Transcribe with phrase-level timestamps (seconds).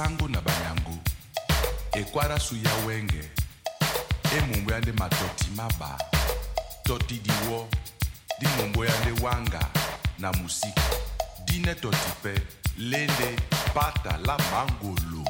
[0.00, 0.98] basango na banyangu.
[1.92, 3.30] Ekwarasu ya wenge.
[4.38, 5.98] Emumbu yande matoti maba.
[6.84, 7.68] Toti diwo
[8.40, 9.60] di mumbu yande wanga
[10.18, 10.80] na musiki.
[11.44, 12.34] Dine toti pe
[12.78, 13.36] lende
[13.74, 15.24] pata la mangolo.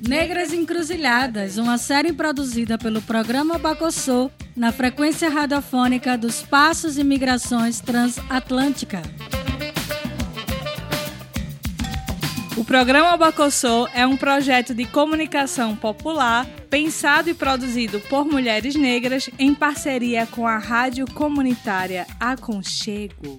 [0.00, 7.80] Negras Encruzilhadas, uma série produzida pelo programa Bacossô na frequência radiofônica dos Passos e Migrações
[7.80, 9.02] Transatlântica.
[12.56, 19.30] O programa Bacossô é um projeto de comunicação popular pensado e produzido por mulheres negras
[19.38, 23.38] em parceria com a rádio comunitária Aconchego.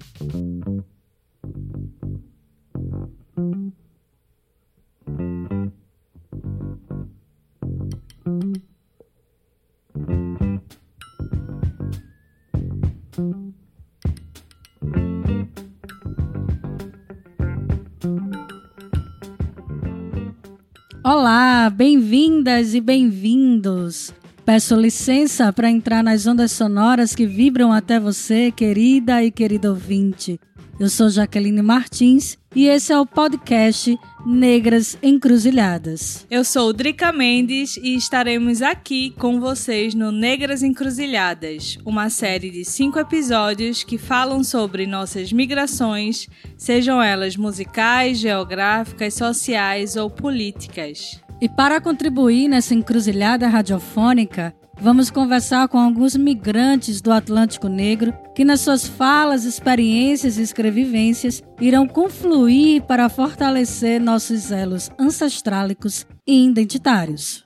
[21.04, 24.14] Olá, bem-vindas e bem-vindos.
[24.46, 30.40] Peço licença para entrar nas ondas sonoras que vibram até você, querida e querido ouvinte.
[30.80, 36.26] Eu sou Jaqueline Martins e esse é o podcast Negras Encruzilhadas.
[36.30, 42.64] Eu sou Drica Mendes e estaremos aqui com vocês no Negras Encruzilhadas, uma série de
[42.64, 51.20] cinco episódios que falam sobre nossas migrações, sejam elas musicais, geográficas, sociais ou políticas.
[51.40, 58.44] E para contribuir nessa encruzilhada radiofônica, Vamos conversar com alguns migrantes do Atlântico Negro que,
[58.44, 67.44] nas suas falas, experiências e escrevivências, irão confluir para fortalecer nossos elos ancestrálicos e identitários.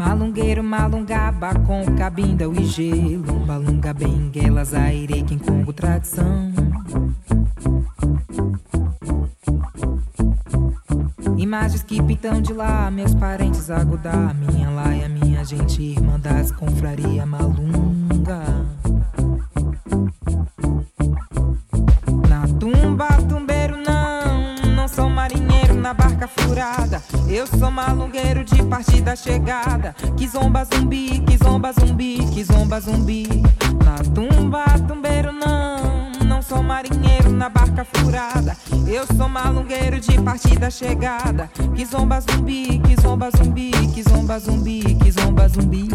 [0.00, 3.44] Malungueiro, malungaba com cabinda e gelo.
[3.44, 6.50] Balunga, benguelas, aire, quem congo, tradição.
[11.36, 17.26] Imagens que pintam de lá, meus parentes agudar Minha laia, minha gente, irmã das confraria
[17.26, 18.59] malunga
[27.40, 29.94] eu sou malungueiro de partida chegada.
[30.14, 33.26] Que zomba zumbi, que zomba zumbi, que zomba zumbi.
[33.82, 36.12] Na tumba, tumbeiro não.
[36.26, 38.54] Não sou marinheiro na barca furada.
[38.86, 41.50] Eu sou malungueiro de partida chegada.
[41.74, 45.88] Que zomba zumbi, que zomba zumbi, que zomba zumbi, que zomba zumbi.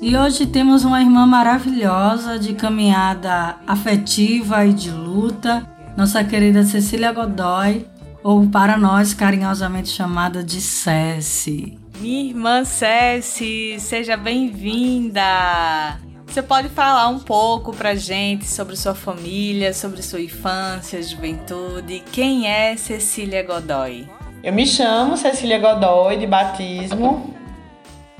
[0.00, 7.12] E hoje temos uma irmã maravilhosa de caminhada afetiva e de luta nossa querida Cecília
[7.12, 7.86] Godoy,
[8.22, 11.78] ou para nós carinhosamente chamada de Ceci.
[12.00, 15.22] Minha irmã Ceci, seja bem-vinda!
[16.26, 22.02] Você pode falar um pouco pra gente sobre sua família, sobre sua infância, juventude?
[22.10, 24.08] Quem é Cecília Godoy?
[24.42, 27.34] Eu me chamo Cecília Godoy, de batismo,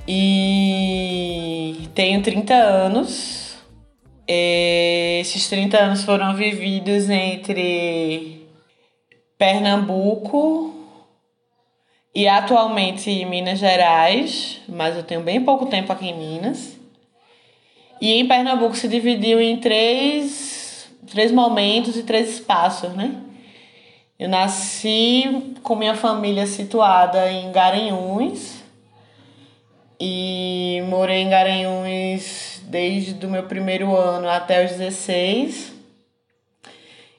[0.06, 3.41] e tenho 30 anos.
[4.26, 8.46] Esses 30 anos foram vividos entre
[9.36, 10.72] Pernambuco
[12.14, 16.78] e atualmente Minas Gerais, mas eu tenho bem pouco tempo aqui em Minas.
[18.00, 23.16] E em Pernambuco se dividiu em três, três momentos e três espaços, né?
[24.18, 28.62] Eu nasci com minha família situada em Garanhuns
[29.98, 35.74] e morei em Garanhuns desde o meu primeiro ano até os 16.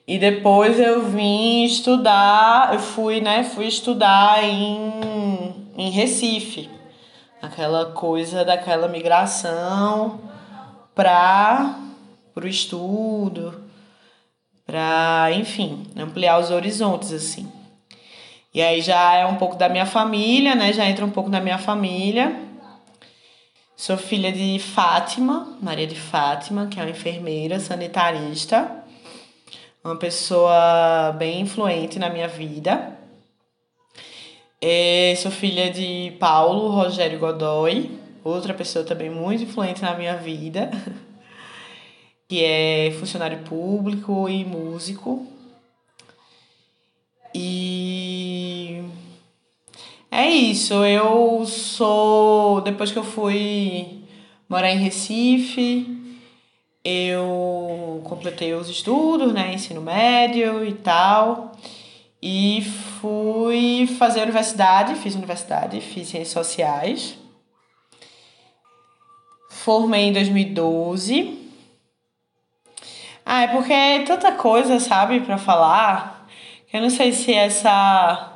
[0.04, 6.68] E depois eu vim estudar, eu fui, né, fui estudar em, em Recife.
[7.40, 10.20] Aquela coisa daquela migração
[10.92, 11.78] para
[12.34, 13.62] o estudo,
[14.66, 17.50] para, enfim, ampliar os horizontes assim.
[18.52, 20.72] E aí já é um pouco da minha família, né?
[20.72, 22.53] Já entra um pouco da minha família.
[23.76, 28.84] Sou filha de Fátima, Maria de Fátima, que é uma enfermeira sanitarista,
[29.82, 32.96] uma pessoa bem influente na minha vida.
[34.62, 37.90] E é, sou filha de Paulo Rogério Godoy,
[38.22, 40.70] outra pessoa também muito influente na minha vida,
[42.28, 45.26] que é funcionário público e músico.
[47.34, 47.73] E
[50.14, 52.60] é isso, eu sou.
[52.60, 54.04] Depois que eu fui
[54.48, 55.88] morar em Recife,
[56.84, 61.50] eu completei os estudos, né, ensino médio e tal,
[62.22, 62.62] e
[63.00, 67.18] fui fazer universidade, fiz universidade, fiz ciências sociais.
[69.50, 71.38] Formei em 2012.
[73.26, 76.28] Ah, é porque é tanta coisa, sabe, para falar,
[76.72, 78.33] eu não sei se essa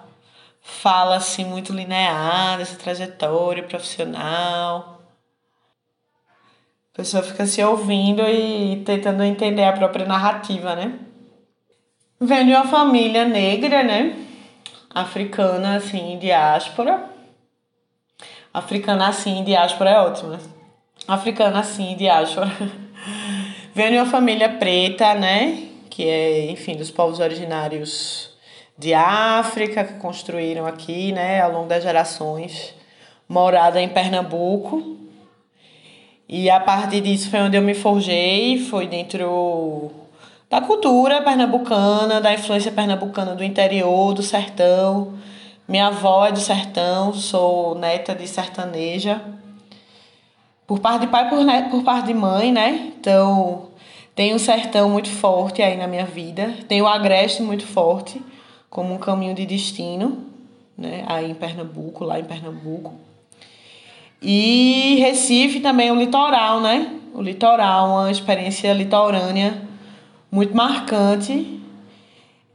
[0.63, 4.99] fala assim muito linear, dessa trajetória profissional
[6.99, 10.99] a pessoa fica se ouvindo e tentando entender a própria narrativa, né?
[12.21, 14.17] Venho de uma família negra, né?
[14.93, 17.09] Africana, assim, diáspora.
[18.53, 20.41] Africana, assim, diáspora é ótimo, né?
[21.07, 22.51] Africana, assim, diáspora.
[23.73, 25.69] Venho de uma família preta, né?
[25.89, 28.37] Que é, enfim, dos povos originários
[28.79, 31.41] de África, que construíram aqui, né?
[31.41, 32.75] Ao longo das gerações.
[33.29, 34.99] Morada em Pernambuco,
[36.29, 39.91] e a partir disso foi onde eu me forjei, foi dentro
[40.51, 45.15] da cultura pernambucana, da influência pernambucana do interior, do sertão.
[45.67, 49.23] Minha avó é do sertão, sou neta de sertaneja.
[50.67, 51.39] Por parte de pai, por,
[51.71, 52.93] por parte de mãe, né?
[53.01, 53.69] Então,
[54.15, 56.53] tem um sertão muito forte aí na minha vida.
[56.69, 58.21] Tem o agreste muito forte,
[58.71, 60.25] como um caminho de destino,
[60.77, 61.05] né?
[61.07, 62.95] Aí em Pernambuco, lá em Pernambuco.
[64.21, 66.95] E Recife também, o litoral, né?
[67.15, 69.63] O litoral, uma experiência litorânea
[70.31, 71.61] muito marcante,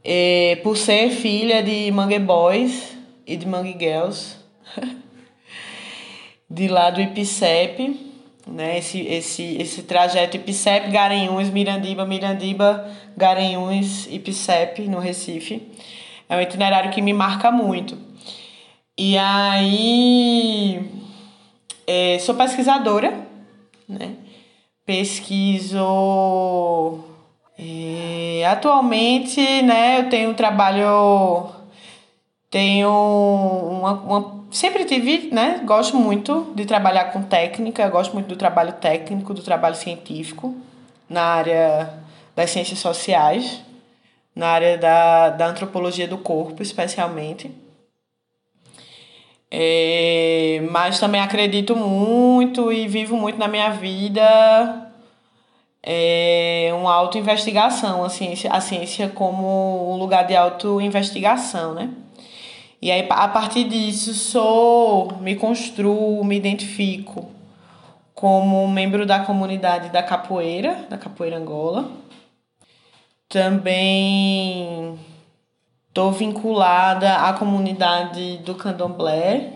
[0.02, 2.96] é, por ser filha de Mangue Boys
[3.26, 4.36] e de Mangue Girls,
[6.48, 7.98] de lá do IPCEP,
[8.46, 8.78] né?
[8.78, 15.62] Esse, esse, esse trajeto IPCEP, Garanhuns, Mirandiba, Mirandiba, Garanhuns, IPCEP, no Recife.
[16.28, 17.98] É um itinerário que me marca muito.
[18.96, 20.88] E aí
[21.86, 23.12] é, sou pesquisadora,
[23.88, 24.14] né?
[24.86, 25.78] Pesquiso.
[27.58, 31.48] É, atualmente, né, eu tenho trabalho.
[32.50, 34.44] Tenho uma, uma.
[34.50, 35.60] Sempre tive, né?
[35.64, 40.54] Gosto muito de trabalhar com técnica, gosto muito do trabalho técnico, do trabalho científico,
[41.08, 41.92] na área
[42.36, 43.60] das ciências sociais,
[44.34, 47.50] na área da, da antropologia do corpo, especialmente.
[49.50, 54.90] É, mas também acredito muito e vivo muito na minha vida
[55.86, 61.90] é, uma auto-investigação, a ciência, a ciência como um lugar de auto-investigação, né?
[62.80, 67.30] E aí, a partir disso, sou, me construo, me identifico
[68.14, 71.90] como membro da comunidade da capoeira, da capoeira Angola.
[73.34, 74.96] Também
[75.88, 79.52] Estou vinculada à comunidade do candomblé,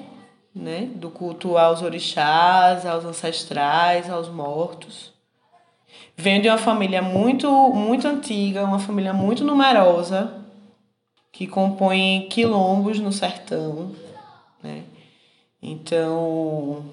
[0.54, 0.88] né?
[0.94, 5.12] do culto aos orixás, aos ancestrais, aos mortos.
[6.16, 10.32] Venho de uma família muito, muito antiga, uma família muito numerosa,
[11.32, 13.92] que compõe quilombos no sertão.
[14.62, 14.82] Né?
[15.62, 16.84] Então,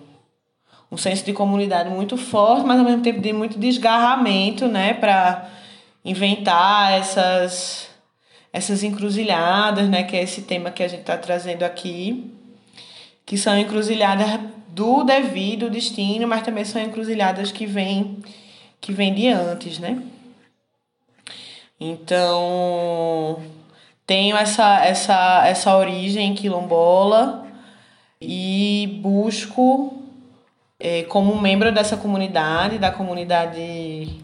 [0.92, 4.94] um senso de comunidade muito forte, mas ao mesmo tempo de muito desgarramento né?
[4.94, 5.55] para
[6.06, 7.90] inventar essas
[8.54, 12.32] essas encruzilhadas, né, que é esse tema que a gente está trazendo aqui,
[13.26, 18.24] que são encruzilhadas do devido destino, mas também são encruzilhadas que vêm
[18.80, 20.02] que vem de antes, né?
[21.80, 23.42] Então,
[24.06, 27.46] tenho essa essa essa origem quilombola
[28.22, 30.02] e busco
[30.80, 34.24] é, como membro dessa comunidade, da comunidade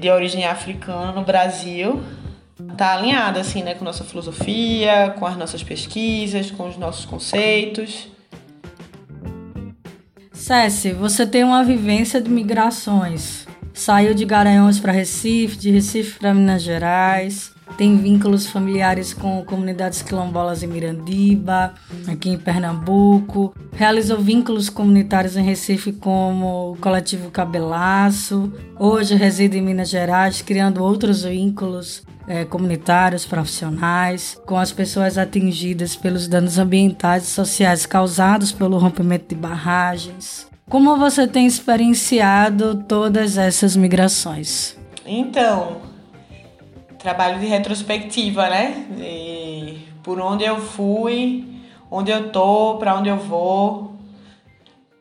[0.00, 2.02] de origem africana no Brasil,
[2.76, 8.08] tá alinhada assim, né, com nossa filosofia, com as nossas pesquisas, com os nossos conceitos.
[10.32, 13.46] Cési, você tem uma vivência de migrações.
[13.72, 17.52] Saiu de Garanhuns para Recife, de Recife para Minas Gerais.
[17.76, 21.74] Tem vínculos familiares com comunidades quilombolas em Mirandiba,
[22.08, 23.54] aqui em Pernambuco.
[23.72, 28.52] Realizou vínculos comunitários em Recife como o coletivo Cabelaço.
[28.78, 35.96] Hoje reside em Minas Gerais, criando outros vínculos é, comunitários, profissionais, com as pessoas atingidas
[35.96, 40.46] pelos danos ambientais e sociais causados pelo rompimento de barragens.
[40.68, 44.76] Como você tem experienciado todas essas migrações?
[45.06, 45.78] Então,
[46.98, 48.86] trabalho de retrospectiva, né?
[48.98, 51.46] E por onde eu fui,
[51.90, 53.96] onde eu tô, para onde eu vou.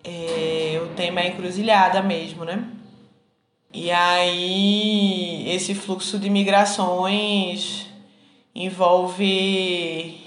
[0.03, 2.63] É, o tema é encruzilhada mesmo, né?
[3.73, 7.85] E aí esse fluxo de migrações
[8.55, 10.19] envolve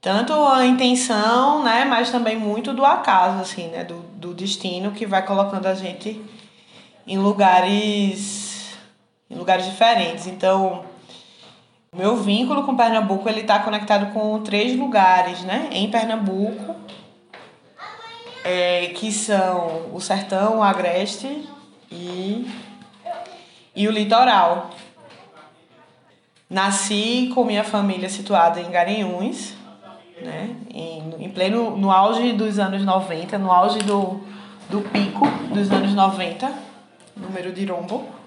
[0.00, 5.04] tanto a intenção, né, mas também muito do acaso, assim, né, do, do destino que
[5.04, 6.22] vai colocando a gente
[7.06, 8.78] em lugares
[9.28, 10.26] em lugares diferentes.
[10.26, 10.84] Então,
[11.96, 15.68] meu vínculo com Pernambuco ele está conectado com três lugares, né?
[15.72, 16.76] Em Pernambuco,
[18.44, 21.48] é, que são o sertão, o agreste
[21.90, 22.48] e,
[23.74, 24.70] e o litoral.
[26.48, 29.54] Nasci com minha família situada em Garanhuns,
[30.22, 30.54] né?
[30.72, 34.20] Em, em pleno no auge dos anos 90, no auge do,
[34.68, 36.52] do pico dos anos 90,
[37.16, 38.19] número de rombo.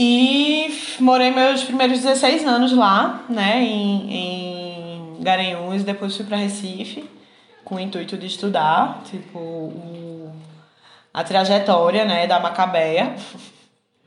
[0.00, 7.04] E morei meus primeiros 16 anos lá, né, em, em Garanhuns, depois fui para Recife
[7.64, 10.32] com o intuito de estudar, tipo, o,
[11.12, 13.16] a trajetória, né, da Macabeia,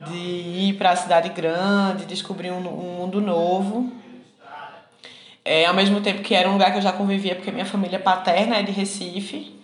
[0.00, 3.92] de ir para a cidade grande, descobrir um, um mundo novo.
[5.44, 7.98] É, ao mesmo tempo que era um lugar que eu já convivia, porque minha família
[7.98, 9.54] paterna é de Recife.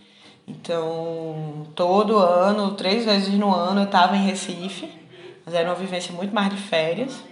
[0.46, 5.07] Então, todo ano, três vezes no ano, eu estava em Recife.
[5.48, 7.24] Mas era uma vivência muito mais de férias.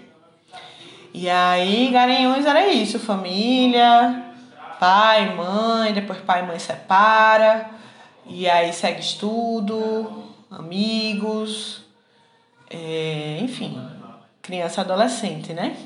[1.12, 4.32] E aí, Garanhuns era isso: família,
[4.80, 7.68] pai, mãe, depois pai e mãe separa.
[8.25, 11.82] E aí segue estudo, amigos,
[12.70, 13.78] é, enfim,
[14.40, 15.76] criança adolescente, né?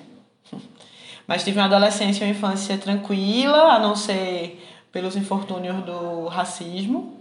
[1.27, 7.19] Mas tive uma adolescência e uma infância tranquila, a não ser pelos infortúnios do racismo,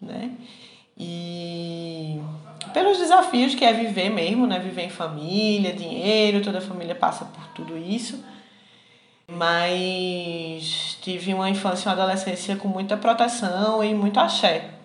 [0.00, 0.32] né?
[0.98, 2.20] E
[2.72, 4.58] pelos desafios que é viver mesmo, né?
[4.58, 8.24] Viver em família, dinheiro, toda a família passa por tudo isso.
[9.26, 14.78] Mas tive uma infância e uma adolescência com muita proteção e muito axé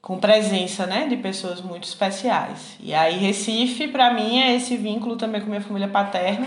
[0.00, 2.76] com presença, né, de pessoas muito especiais.
[2.80, 6.46] E aí Recife, para mim, é esse vínculo também com minha família paterna,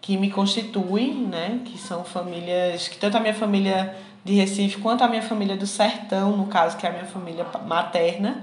[0.00, 3.94] que me constitui, né, que são famílias, que tanto a minha família
[4.24, 7.46] de Recife quanto a minha família do sertão, no caso, que é a minha família
[7.66, 8.42] materna,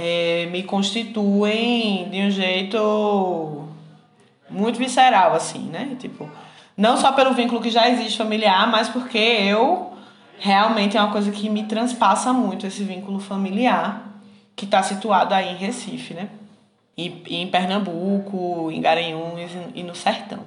[0.00, 3.68] é, me constituem de um jeito
[4.48, 5.96] muito visceral, assim, né?
[5.98, 6.30] Tipo,
[6.76, 9.92] não só pelo vínculo que já existe familiar, mas porque eu
[10.38, 14.04] realmente é uma coisa que me transpassa muito esse vínculo familiar
[14.54, 16.28] que está situado aí em Recife, né?
[16.96, 20.40] E, e em Pernambuco, em Garanhuns e, no Sertão.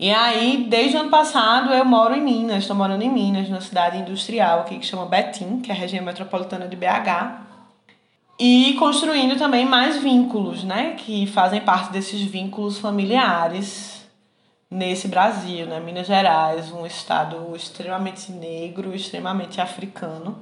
[0.00, 3.60] E aí, desde o ano passado, eu moro em Minas, estou morando em Minas, numa
[3.60, 7.49] cidade industrial aqui que chama Betim, que é a região metropolitana de BH.
[8.42, 10.94] E construindo também mais vínculos, né?
[10.94, 14.08] Que fazem parte desses vínculos familiares
[14.70, 15.78] nesse Brasil, né?
[15.78, 20.38] Minas Gerais, um estado extremamente negro, extremamente africano.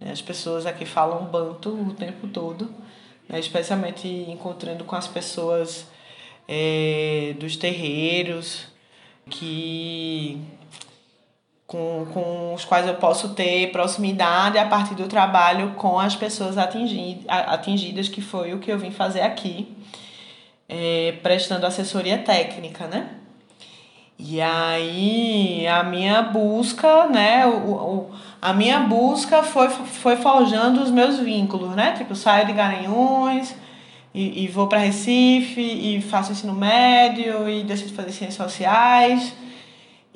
[0.00, 0.10] Né?
[0.10, 2.74] As pessoas aqui falam banto o tempo todo,
[3.28, 3.38] né?
[3.38, 5.86] especialmente encontrando com as pessoas
[6.48, 8.66] é, dos terreiros,
[9.30, 10.42] que
[11.68, 16.56] com, com os quais eu posso ter proximidade a partir do trabalho com as pessoas
[16.56, 19.76] atingidas, atingidas que foi o que eu vim fazer aqui,
[20.66, 23.10] é, prestando assessoria técnica, né?
[24.18, 28.10] E aí a minha busca, né, o, o,
[28.40, 31.92] a minha busca foi, foi forjando os meus vínculos, né?
[31.92, 33.54] Tipo, saio de Garanhuns
[34.14, 39.34] e, e vou para Recife e faço ensino médio e decido fazer ciências sociais.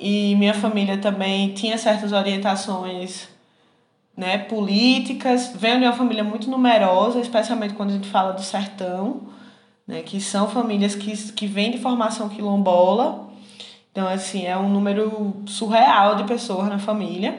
[0.03, 3.29] E minha família também tinha certas orientações
[4.17, 5.53] né, políticas.
[5.55, 9.21] Venho de uma família muito numerosa, especialmente quando a gente fala do sertão,
[9.87, 13.33] né, que são famílias que, que vêm de formação quilombola
[13.93, 17.37] então, assim, é um número surreal de pessoas na família.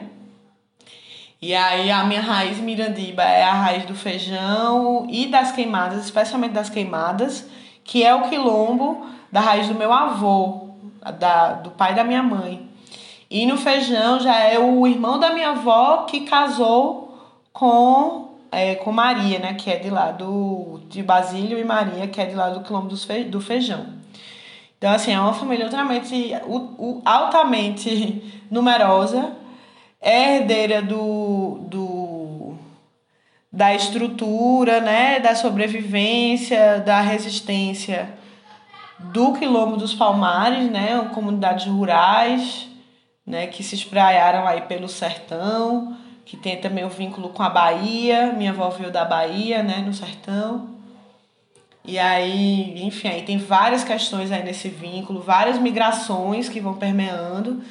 [1.41, 6.53] E aí a minha raiz mirandiba é a raiz do feijão e das queimadas, especialmente
[6.53, 7.45] das queimadas,
[7.83, 10.64] que é o quilombo da raiz do meu avô,
[11.11, 12.69] da, do pai da minha mãe.
[13.29, 17.17] E no feijão já é o irmão da minha avó que casou
[17.51, 19.53] com, é, com Maria, né?
[19.55, 22.87] Que é de lá do, de Basílio e Maria, que é de lá do quilombo
[22.87, 23.87] do feijão.
[24.77, 26.31] Então, assim, é uma família altamente,
[27.03, 29.33] altamente numerosa,
[29.99, 32.53] é herdeira do, do,
[33.51, 38.24] da estrutura, né, da sobrevivência, da resistência
[38.99, 42.67] do Quilombo dos Palmares, né, comunidades rurais,
[43.25, 48.33] né, que se espraiaram aí pelo sertão, que tem também o vínculo com a Bahia,
[48.33, 50.75] minha avó veio da Bahia, né, no sertão.
[51.83, 57.61] E aí, enfim, aí tem várias questões aí nesse vínculo, várias migrações que vão permeando.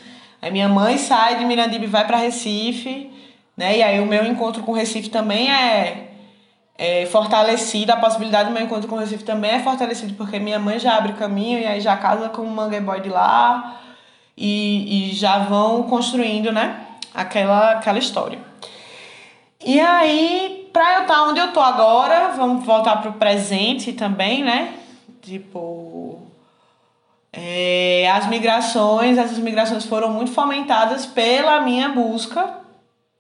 [0.41, 3.11] Aí minha mãe sai de Mirandiba e vai para Recife,
[3.57, 3.79] né?
[3.79, 6.14] E aí o meu encontro com Recife também é,
[6.77, 10.79] é fortalecido, a possibilidade do meu encontro com Recife também é fortalecido porque minha mãe
[10.79, 13.81] já abre caminho e aí já casa com o Mangue Boy de lá
[14.37, 16.81] e, e já vão construindo, né?
[17.15, 18.39] Aquela, aquela história.
[19.65, 24.75] E aí pra eu estar onde eu tô agora, vamos voltar pro presente também, né?
[25.23, 26.21] Tipo.
[27.33, 32.59] É, as migrações, essas migrações foram muito fomentadas pela minha busca,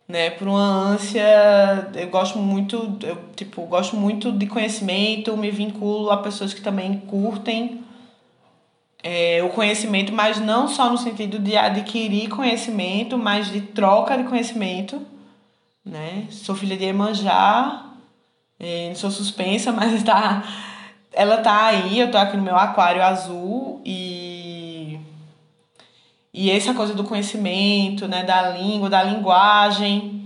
[0.07, 0.31] né?
[0.31, 1.91] Por uma ânsia.
[1.95, 6.99] Eu gosto muito, eu, tipo, gosto muito de conhecimento, me vinculo a pessoas que também
[7.01, 7.85] curtem
[9.05, 14.25] é, o conhecimento, mas não só no sentido de adquirir conhecimento, mas de troca de
[14.25, 15.03] conhecimento.
[15.85, 16.27] Né?
[16.31, 17.85] Sou filha de Emanjá,
[18.59, 20.43] é, não sou suspensa, mas tá,
[21.13, 24.14] ela tá aí, eu tô aqui no meu aquário azul e,
[26.35, 30.21] e essa coisa do conhecimento, né, da língua, da linguagem,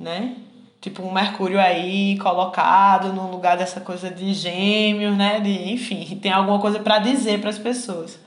[0.00, 0.34] né?
[0.80, 5.38] Tipo um Mercúrio aí colocado no lugar dessa coisa de gêmeos, né?
[5.38, 8.18] De, enfim, tem alguma coisa para dizer para as pessoas.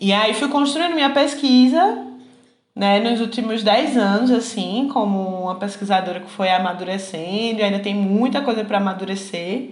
[0.00, 2.06] E aí fui construindo minha pesquisa,
[2.76, 8.40] né, nos últimos 10 anos, assim, como uma pesquisadora que foi amadurecendo, ainda tem muita
[8.40, 9.70] coisa para amadurecer.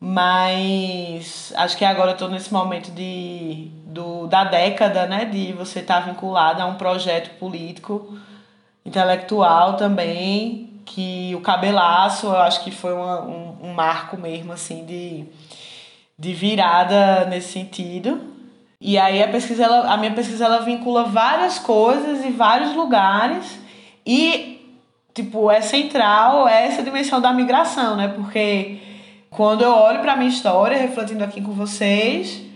[0.00, 5.80] Mas acho que agora eu estou nesse momento de, do, da década, né, de você
[5.80, 8.18] estar tá vinculada a um projeto político,
[8.84, 14.84] intelectual também, que o cabelaço eu acho que foi uma, um, um marco mesmo assim
[14.84, 15.24] de,
[16.18, 18.20] de virada nesse sentido.
[18.78, 23.58] E aí a pesquisa ela, a minha pesquisa ela vincula várias coisas e vários lugares
[24.06, 24.76] e
[25.14, 28.08] tipo é central essa dimensão da migração, né?
[28.08, 28.78] Porque
[29.30, 32.47] quando eu olho para minha história, refletindo aqui com vocês,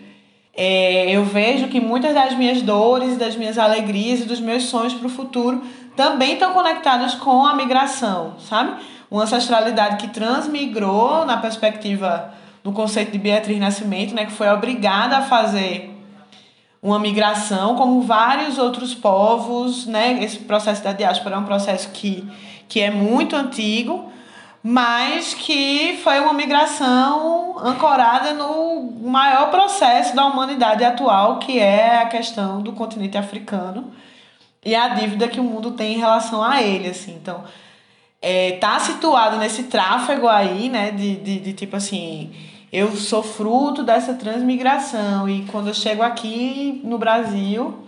[0.54, 4.92] é, eu vejo que muitas das minhas dores, das minhas alegrias e dos meus sonhos
[4.92, 5.62] para o futuro
[5.96, 8.74] também estão conectados com a migração, sabe?
[9.10, 12.32] Uma ancestralidade que transmigrou na perspectiva
[12.62, 15.90] do conceito de Beatriz Nascimento, né, que foi obrigada a fazer
[16.82, 20.22] uma migração, como vários outros povos, né?
[20.22, 22.28] Esse processo da diáspora é um processo que,
[22.68, 24.10] que é muito antigo,
[24.62, 32.06] mas que foi uma migração ancorada no maior processo da humanidade atual, que é a
[32.06, 33.92] questão do continente africano
[34.64, 37.14] e a dívida que o mundo tem em relação a ele, assim.
[37.14, 37.44] Então,
[38.22, 42.32] é, tá situado nesse tráfego aí, né, de, de, de tipo assim,
[42.72, 47.84] eu sou fruto dessa transmigração e quando eu chego aqui no Brasil,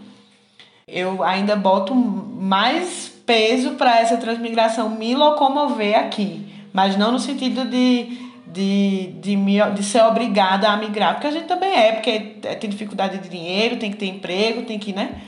[0.86, 7.64] eu ainda boto mais peso para essa transmigração me locomover aqui, mas não no sentido
[7.64, 8.23] de
[8.54, 12.20] de, de, me, de ser obrigada a migrar, porque a gente também é, porque
[12.60, 15.20] tem dificuldade de dinheiro, tem que ter emprego, tem que, né?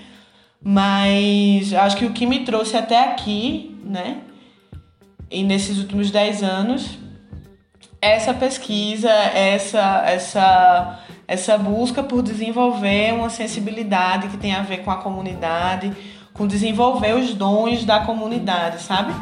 [0.63, 4.19] Mas acho que o que me trouxe até aqui, né,
[5.31, 6.99] e nesses últimos 10 anos,
[8.01, 14.91] essa pesquisa, essa, essa, essa busca por desenvolver uma sensibilidade que tem a ver com
[14.91, 15.93] a comunidade,
[16.33, 19.13] com desenvolver os dons da comunidade, sabe?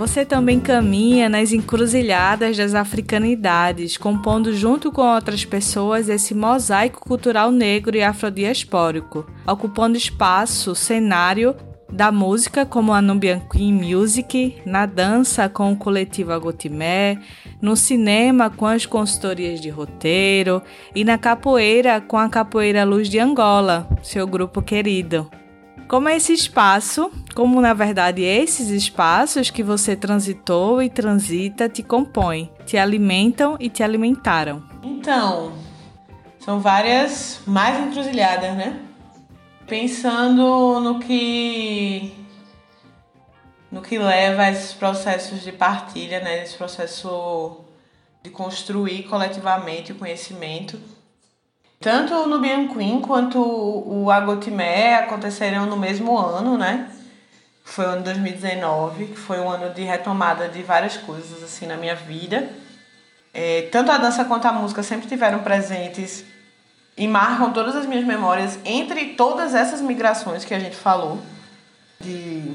[0.00, 7.52] Você também caminha nas encruzilhadas das africanidades, compondo junto com outras pessoas esse mosaico cultural
[7.52, 11.54] negro e afrodiaspórico, ocupando espaço, cenário
[11.92, 17.18] da música como a Nubian Queen Music, na dança com o coletivo Agotimé,
[17.60, 20.62] no cinema com as consultorias de roteiro
[20.94, 25.30] e na capoeira com a Capoeira Luz de Angola, seu grupo querido.
[25.90, 31.82] Como é esse espaço, como na verdade esses espaços que você transitou e transita te
[31.82, 34.62] compõem, te alimentam e te alimentaram?
[34.84, 35.52] Então,
[36.38, 38.78] são várias mais encruzilhadas, né?
[39.66, 42.14] Pensando no que
[43.68, 46.44] no que leva a esses processos de partilha, né?
[46.44, 47.64] Esse processo
[48.22, 50.78] de construir coletivamente o conhecimento
[51.80, 56.90] tanto o Nubian Queen quanto o Agotimé aconteceram no mesmo ano, né?
[57.64, 61.78] Foi o ano 2019, que foi um ano de retomada de várias coisas assim na
[61.78, 62.50] minha vida.
[63.32, 66.22] É, tanto a dança quanto a música sempre tiveram presentes
[66.98, 71.18] e marcam todas as minhas memórias entre todas essas migrações que a gente falou
[71.98, 72.52] de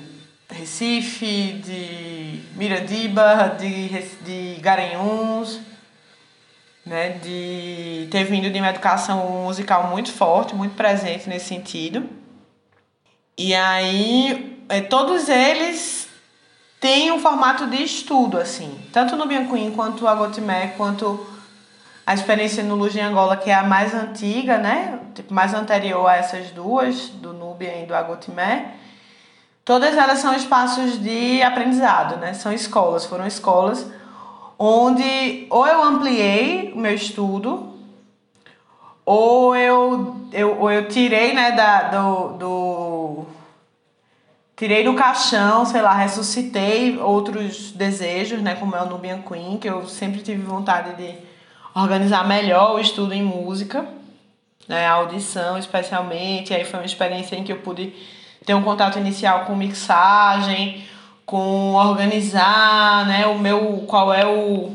[0.52, 3.90] Recife, de Miradiba, de,
[4.24, 5.62] de Garanhuns
[6.86, 12.08] né, de ter vindo de uma educação musical muito forte, muito presente nesse sentido.
[13.38, 16.08] E aí, é, todos eles
[16.80, 21.26] têm um formato de estudo, assim, tanto no Biancuim quanto a Gotimé, quanto
[22.06, 26.08] a experiência no Luz de Angola, que é a mais antiga, né, tipo, mais anterior
[26.08, 28.76] a essas duas, do Núbia e do Agotimé.
[29.66, 32.36] Todas elas são espaços de aprendizado, né?
[32.36, 33.88] São escolas, foram escolas
[34.58, 37.74] onde ou eu ampliei o meu estudo,
[39.06, 43.26] ou eu, eu, ou eu tirei né, da, do, do,
[44.56, 49.70] tirei do caixão, sei lá, ressuscitei outros desejos, né, como é o Nubian Queen, que
[49.70, 51.16] eu sempre tive vontade de
[51.76, 53.88] organizar melhor o estudo em música,
[54.68, 57.94] né, audição especialmente, aí foi uma experiência em que eu pude
[58.44, 60.84] ter um contato inicial com mixagem,
[61.26, 64.72] com organizar, né, o meu, qual é o,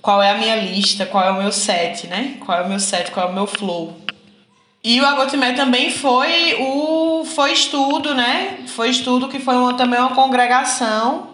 [0.00, 2.80] qual é a minha lista, qual é o meu set, né, qual é o meu
[2.80, 4.06] set, qual é o meu flow.
[4.88, 8.58] E o Agotimé também foi o foi estudo, né?
[8.68, 11.30] Foi estudo que foi uma, também uma congregação,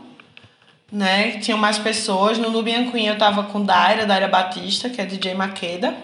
[0.91, 1.33] né?
[1.33, 2.39] Tinham mais pessoas.
[2.39, 5.95] No Nubian Queen eu tava com Daira, Daira Batista, que é DJ Maqueda,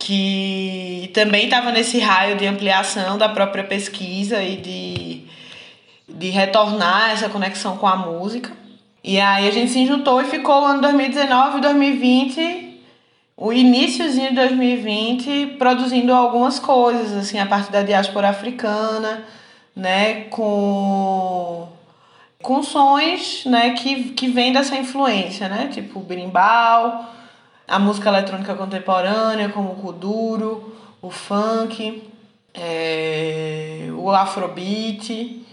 [0.00, 5.25] que também estava nesse raio de ampliação da própria pesquisa e de,
[6.08, 8.52] de retornar essa conexão com a música.
[9.02, 12.66] E aí a gente se juntou e ficou o ano 2019 e 2020
[13.36, 19.24] o iníciozinho de 2020 produzindo algumas coisas, assim, a partir da diáspora africana,
[19.74, 21.68] né, com
[22.42, 27.04] com sons, né, que, que vem dessa influência, né, tipo berimbau,
[27.66, 32.04] a música eletrônica contemporânea, como o kuduro, o funk,
[32.54, 35.44] é, o afrobeat,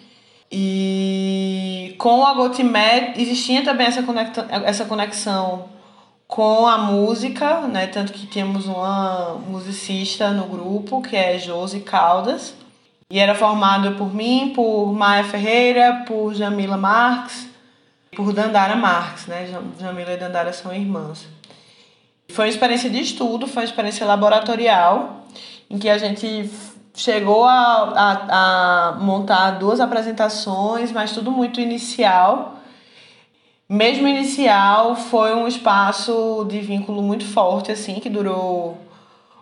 [0.55, 5.67] e com a Gotimet existia também essa, conecta, essa conexão
[6.27, 7.87] com a música, né?
[7.87, 12.53] Tanto que temos uma musicista no grupo, que é Josi Caldas.
[13.09, 17.47] E era formado por mim, por Maia Ferreira, por Jamila Marques,
[18.15, 19.49] por Dandara Marques, né?
[19.79, 21.25] Jamila e Dandara são irmãs.
[22.29, 25.25] Foi uma experiência de estudo, foi uma experiência laboratorial,
[25.67, 26.47] em que a gente
[26.93, 27.53] chegou a,
[27.95, 32.53] a, a montar duas apresentações, mas tudo muito inicial
[33.73, 38.77] mesmo inicial, foi um espaço de vínculo muito forte, assim, que durou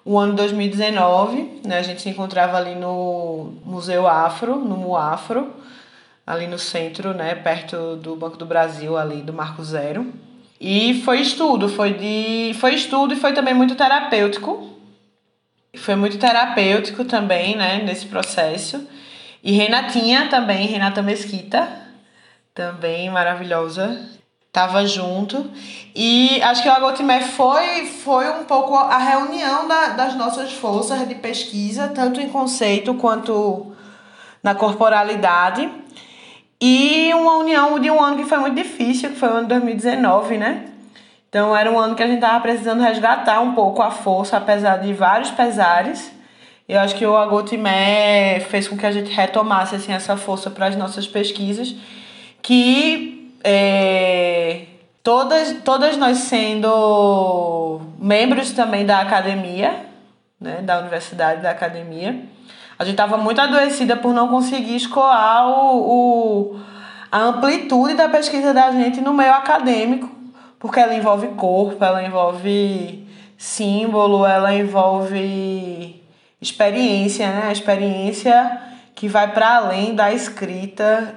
[0.06, 1.62] o ano 2019.
[1.66, 1.80] Né?
[1.80, 5.52] A gente se encontrava ali no Museu Afro, no Muafro,
[6.26, 7.36] ali no centro, né?
[7.36, 10.08] perto do Banco do Brasil, ali do Marco Zero.
[10.60, 12.54] E foi estudo, foi de.
[12.60, 14.70] Foi estudo e foi também muito terapêutico.
[15.78, 18.86] Foi muito terapêutico também, né, nesse processo.
[19.44, 21.68] E Renatinha também, Renata Mesquita,
[22.54, 24.10] também maravilhosa,
[24.52, 25.50] tava junto.
[25.96, 31.08] E acho que o Agotimé foi, foi um pouco a reunião da, das nossas forças
[31.08, 33.74] de pesquisa, tanto em conceito quanto
[34.44, 35.70] na corporalidade.
[36.60, 39.60] E uma união de um ano que foi muito difícil, que foi o ano de
[39.60, 40.71] 2019, né?
[41.32, 44.80] Então era um ano que a gente tava precisando resgatar um pouco a força, apesar
[44.80, 46.12] de vários pesares.
[46.68, 50.68] Eu acho que o Agotimé fez com que a gente retomasse assim, essa força para
[50.68, 51.74] as nossas pesquisas,
[52.42, 54.66] que é,
[55.02, 59.86] todas, todas nós sendo membros também da academia,
[60.38, 62.26] né, da universidade, da academia,
[62.78, 66.60] a gente estava muito adoecida por não conseguir escoar o, o,
[67.10, 70.21] a amplitude da pesquisa da gente no meio acadêmico,
[70.62, 76.00] porque ela envolve corpo, ela envolve símbolo, ela envolve
[76.40, 77.48] experiência, né?
[77.48, 78.62] A experiência
[78.94, 81.16] que vai para além da escrita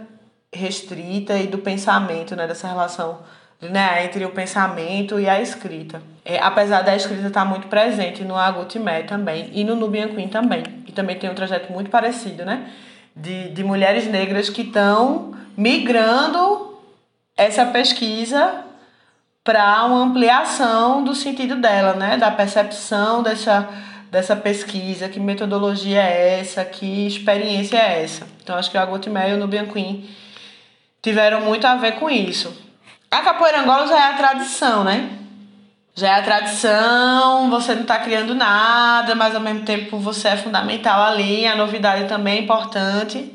[0.51, 3.19] restrita e do pensamento, né, dessa relação
[3.61, 6.01] né, entre o pensamento e a escrita.
[6.25, 10.63] É, apesar da escrita estar muito presente no Agutimé também e no Nubian Queen também,
[10.63, 12.71] que também tem um trajeto muito parecido, né,
[13.17, 16.79] de, de mulheres negras que estão migrando
[17.37, 18.64] essa pesquisa
[19.45, 23.69] para uma ampliação do sentido dela, né, da percepção dessa
[24.15, 28.25] dessa pesquisa, que metodologia é essa, que experiência é essa.
[28.41, 30.09] Então acho que o Agutimé e o Nubian Queen
[31.03, 32.57] tiveram muito a ver com isso.
[33.11, 35.19] A capoeira angola já é a tradição, né?
[35.97, 40.37] Já é a tradição, você não está criando nada, mas ao mesmo tempo você é
[40.37, 43.35] fundamental ali, a novidade também é importante.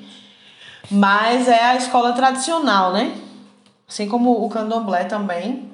[0.89, 3.13] Mas é a escola tradicional, né?
[3.87, 5.69] Assim como o candomblé também,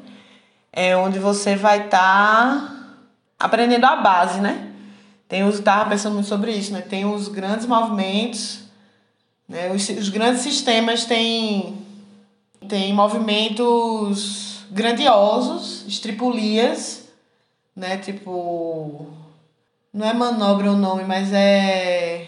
[0.76, 2.98] é onde você vai estar tá
[3.40, 4.74] aprendendo a base, né?
[5.28, 6.82] Tem os, tava pensando muito sobre isso, né?
[6.82, 8.60] Tem os grandes movimentos,
[9.48, 9.72] né?
[9.72, 11.84] Os, os grandes sistemas têm
[12.68, 17.08] tem movimentos grandiosos, estripulias,
[17.76, 17.98] né?
[17.98, 19.08] Tipo.
[19.94, 22.28] Não é manobra o nome, mas é.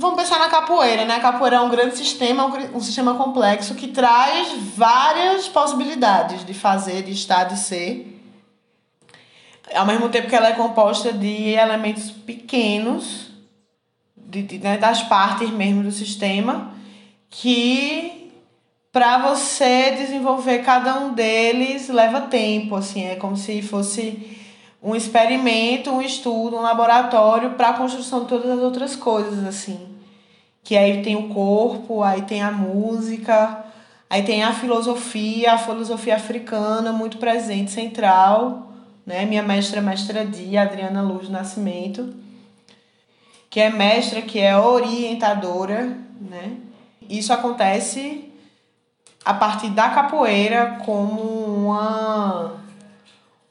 [0.00, 1.16] Vamos pensar na capoeira, né?
[1.16, 7.02] A capoeira é um grande sistema, um sistema complexo que traz várias possibilidades de fazer,
[7.02, 8.16] de estar, de ser.
[9.74, 13.26] Ao mesmo tempo que ela é composta de elementos pequenos,
[14.16, 16.72] de, de né, das partes mesmo do sistema,
[17.28, 18.30] que
[18.92, 24.37] para você desenvolver cada um deles leva tempo, assim, é como se fosse
[24.82, 29.88] um experimento, um estudo, um laboratório para a construção de todas as outras coisas, assim,
[30.62, 33.64] que aí tem o corpo, aí tem a música,
[34.08, 38.72] aí tem a filosofia, a filosofia africana muito presente, central,
[39.04, 39.24] né?
[39.24, 42.14] Minha mestra, mestra Dia, Adriana Luz Nascimento,
[43.50, 46.52] que é mestra, que é orientadora, né?
[47.08, 48.30] Isso acontece
[49.24, 52.67] a partir da capoeira como uma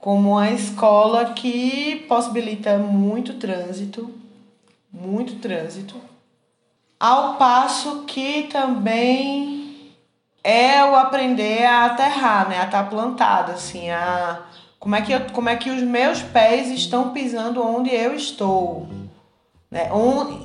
[0.08, 4.10] como uma escola que possibilita muito trânsito,
[4.90, 6.00] muito trânsito,
[6.98, 9.92] ao passo que também
[10.42, 14.44] é o aprender a aterrar, né, a estar plantado, assim, a
[14.80, 18.88] como é que eu, como é que os meus pés estão pisando onde eu estou,
[19.70, 20.40] né, onde,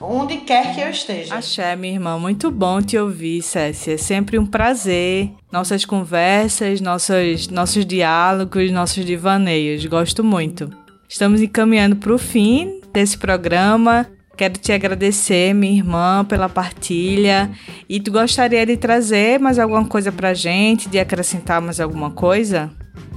[0.00, 1.34] onde quer que eu esteja.
[1.34, 3.94] Axé, minha irmã, muito bom te ouvir, Cécia.
[3.94, 5.30] É sempre um prazer.
[5.50, 9.84] Nossas conversas, nossos, nossos diálogos, nossos divaneios.
[9.86, 10.70] Gosto muito.
[11.08, 14.06] Estamos encaminhando para o fim desse programa.
[14.36, 17.50] Quero te agradecer, minha irmã, pela partilha.
[17.88, 22.70] E tu gostaria de trazer mais alguma coisa pra gente, de acrescentar mais alguma coisa?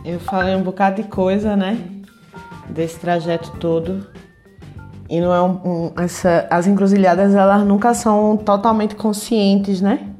[0.05, 1.77] Eu falei um bocado de coisa, né?
[2.69, 4.07] Desse trajeto todo.
[5.09, 10.13] E não é um, um, essa, as encruzilhadas elas nunca são totalmente conscientes, né?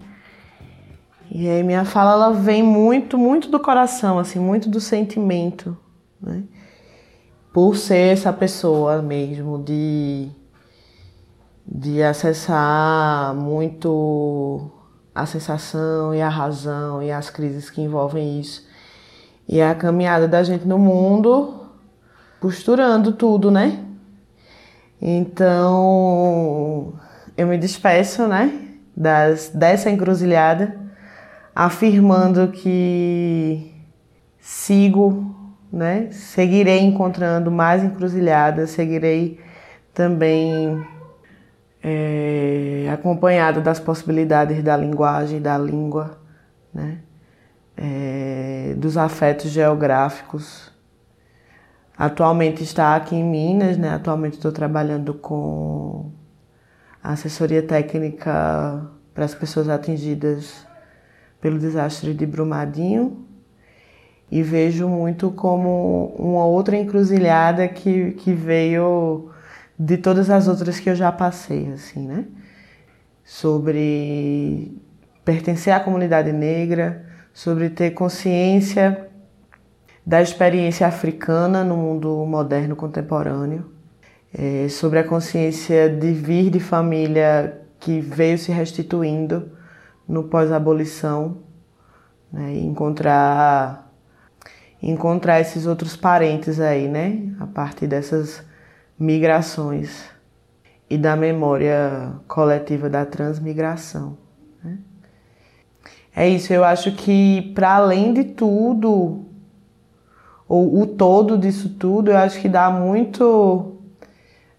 [1.30, 5.78] E aí minha fala ela vem muito, muito do coração, assim, muito do sentimento,
[6.20, 6.44] né?
[7.54, 10.32] Por ser essa pessoa mesmo de
[11.72, 14.72] de acessar muito
[15.14, 18.68] a sensação e a razão e as crises que envolvem isso.
[19.48, 21.60] E a caminhada da gente no mundo
[22.40, 23.86] costurando tudo, né?
[25.02, 26.94] Então,
[27.38, 28.52] eu me despeço, né,
[28.96, 30.78] das, dessa encruzilhada,
[31.56, 33.74] afirmando que
[34.40, 35.36] sigo,
[35.72, 39.40] né, seguirei encontrando mais encruzilhadas, seguirei
[39.94, 40.86] também
[41.82, 46.20] é, acompanhado das possibilidades da linguagem, da língua,
[46.74, 47.00] né,
[47.78, 50.69] é, dos afetos geográficos,
[52.00, 53.90] Atualmente está aqui em Minas, né?
[53.90, 56.10] Atualmente estou trabalhando com
[57.04, 60.66] assessoria técnica para as pessoas atingidas
[61.42, 63.26] pelo desastre de Brumadinho
[64.32, 69.30] e vejo muito como uma outra encruzilhada que, que veio
[69.78, 72.24] de todas as outras que eu já passei, assim, né?
[73.26, 74.74] Sobre
[75.26, 79.09] pertencer à comunidade negra, sobre ter consciência
[80.10, 83.70] da experiência africana no mundo moderno contemporâneo,
[84.34, 89.52] é, sobre a consciência de vir de família que veio se restituindo
[90.08, 91.38] no pós-abolição,
[92.34, 93.88] né, encontrar
[94.82, 98.44] encontrar esses outros parentes aí, né, a partir dessas
[98.98, 100.10] migrações
[100.90, 104.18] e da memória coletiva da transmigração.
[104.64, 104.80] Né?
[106.16, 109.29] É isso, eu acho que para além de tudo,
[110.50, 113.78] o todo disso tudo, eu acho que dá muito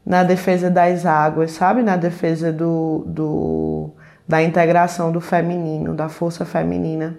[0.06, 1.82] na defesa das águas, sabe?
[1.82, 3.90] Na defesa do, do,
[4.26, 7.18] da integração do feminino, da força feminina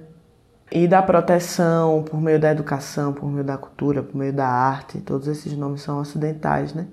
[0.71, 4.99] e da proteção por meio da educação, por meio da cultura, por meio da arte.
[5.01, 6.87] Todos esses nomes são ocidentais, né?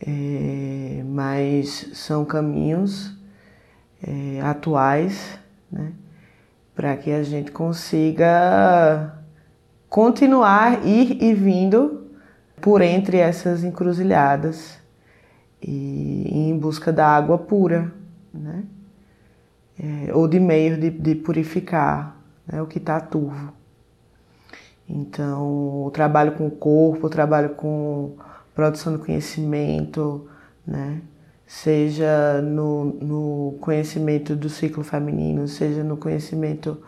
[0.00, 3.12] É, mas são caminhos
[4.00, 5.36] é, atuais,
[5.70, 5.92] né?
[6.76, 9.17] Para que a gente consiga
[9.88, 12.06] continuar ir e vindo
[12.60, 14.78] por entre essas encruzilhadas
[15.62, 17.92] e em busca da água pura,
[18.32, 18.64] né?
[19.80, 22.60] É, ou de meios de, de purificar né?
[22.60, 23.52] o que está turvo.
[24.88, 28.16] Então, o trabalho com o corpo, o trabalho com
[28.54, 30.26] produção do conhecimento,
[30.66, 31.00] né?
[31.46, 36.82] seja no, no conhecimento do ciclo feminino, seja no conhecimento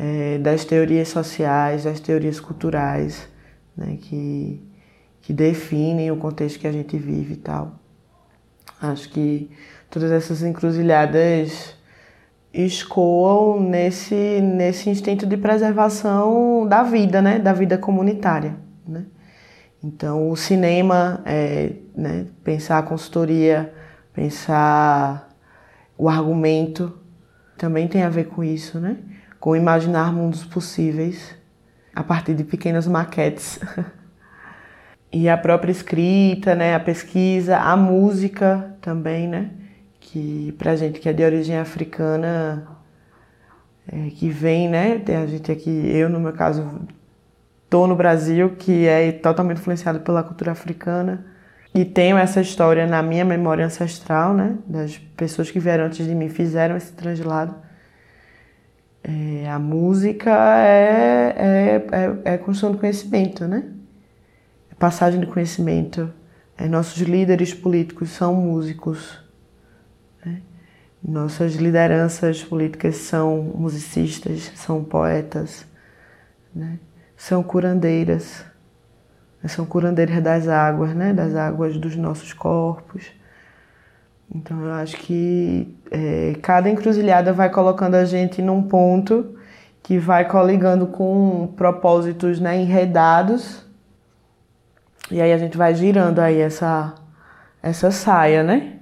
[0.00, 3.28] é, das teorias sociais, das teorias culturais,
[3.76, 4.62] né, que,
[5.20, 7.80] que definem o contexto que a gente vive e tal.
[8.80, 9.50] Acho que
[9.90, 11.76] todas essas encruzilhadas
[12.54, 18.54] escoam nesse, nesse instinto de preservação da vida, né, da vida comunitária.
[18.86, 19.04] Né?
[19.82, 23.74] Então, o cinema, é, né, pensar a consultoria,
[24.12, 25.28] pensar
[25.96, 26.96] o argumento,
[27.56, 28.96] também tem a ver com isso, né?
[29.40, 31.36] Com imaginar mundos possíveis
[31.94, 33.60] a partir de pequenas maquetes.
[35.12, 39.50] e a própria escrita, né, a pesquisa, a música também, né,
[40.00, 42.66] que pra gente que é de origem africana,
[43.90, 46.86] é, que vem, né, tem a gente aqui, eu no meu caso,
[47.70, 51.24] tô no Brasil, que é totalmente influenciado pela cultura africana,
[51.74, 54.56] e tenho essa história na minha memória ancestral, né?
[54.66, 57.54] Das pessoas que vieram antes de mim fizeram esse translado.
[59.02, 63.64] É, a música é, é, é, é construção do conhecimento, né?
[64.70, 66.12] É passagem de conhecimento.
[66.56, 69.18] É, nossos líderes políticos são músicos.
[70.24, 70.42] Né?
[71.02, 75.64] Nossas lideranças políticas são musicistas, são poetas,
[76.54, 76.78] né?
[77.16, 78.44] são curandeiras
[79.46, 81.12] são curandeiras das águas, né?
[81.12, 83.06] Das águas dos nossos corpos.
[84.34, 89.36] Então eu acho que é, cada encruzilhada vai colocando a gente num ponto
[89.82, 93.64] que vai coligando com propósitos né, enredados.
[95.10, 96.94] E aí a gente vai girando aí essa,
[97.62, 98.80] essa saia, né?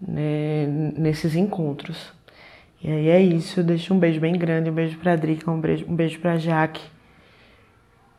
[0.00, 0.66] né?
[0.96, 2.12] Nesses encontros.
[2.82, 3.60] E aí é isso.
[3.60, 6.38] Eu deixo um beijo bem grande, um beijo pra Drica, um beijo, um beijo pra
[6.38, 6.94] Jaque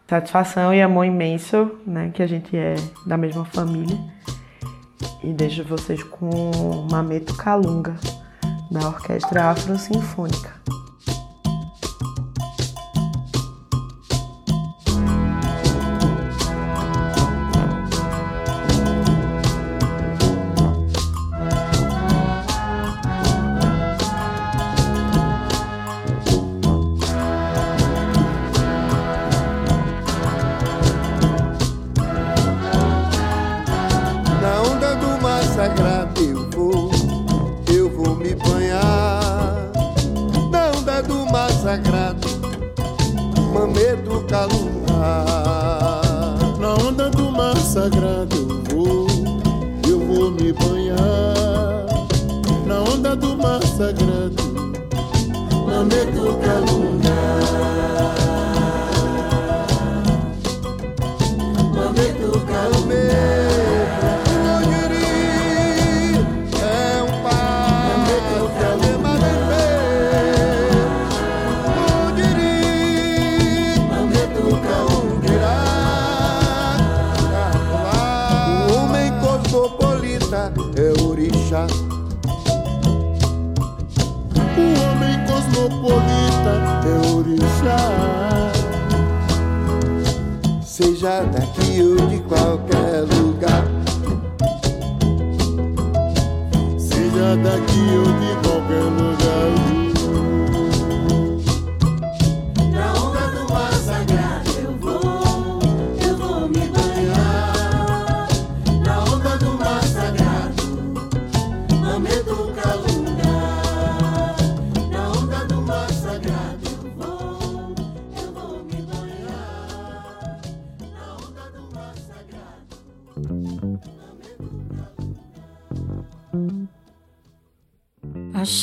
[0.07, 3.97] satisfação e amor imenso, né, que a gente é da mesma família.
[5.23, 7.95] E deixo vocês com Mameto Calunga,
[8.71, 9.55] da Orquestra
[90.77, 91.15] Afro Sinfônica.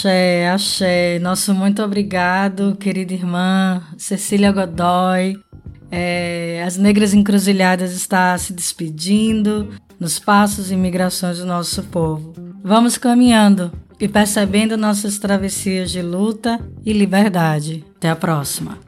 [0.02, 1.18] Axé, axé.
[1.20, 5.38] Nosso muito obrigado, querida irmã Cecília Godoy.
[5.92, 9.68] É, as Negras Encruzilhadas está se despedindo
[10.00, 12.34] nos passos e migrações do nosso povo.
[12.64, 17.84] Vamos caminhando e percebendo nossas travessias de luta e liberdade.
[17.96, 18.78] Até a próxima.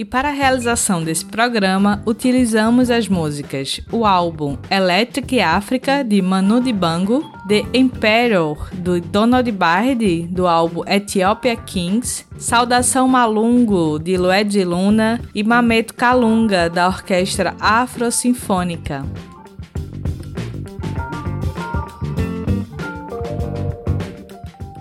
[0.00, 6.58] E para a realização desse programa, utilizamos as músicas, o álbum Electric Africa, de Manu
[6.58, 15.20] Dibango, The Emperor, do Donald Byrd, do álbum Ethiopia Kings, Saudação Malungo, de Lued Luna,
[15.34, 19.04] e Mameto Kalunga, da Orquestra Afro Sinfônica.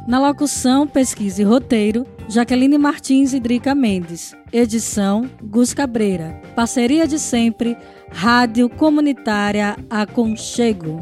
[0.08, 4.38] Na locução, pesquisa e roteiro, Jaqueline Martins e Drica Mendes.
[4.54, 6.40] Edição Gus Cabreira.
[6.56, 7.76] Parceria de sempre,
[8.12, 11.02] Rádio Comunitária Aconchego.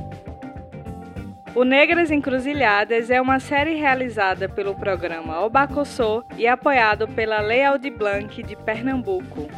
[1.54, 7.98] O Negras Encruzilhadas é uma série realizada pelo programa Obacossô e apoiado pela Lei Aldir
[7.98, 9.50] Blanc de Pernambuco.